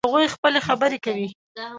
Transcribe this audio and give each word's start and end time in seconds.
هغوی 0.07 0.27
خپلې 0.35 0.59
خبرې 0.67 0.97
کوي 1.05 1.27